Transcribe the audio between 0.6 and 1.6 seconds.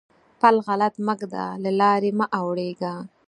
غلط مه ږده؛